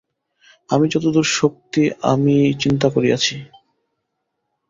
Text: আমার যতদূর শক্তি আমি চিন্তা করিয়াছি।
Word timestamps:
আমার 0.69 0.87
যতদূর 0.89 1.27
শক্তি 1.33 1.81
আমি 2.11 2.35
চিন্তা 2.61 2.87
করিয়াছি। 2.89 3.35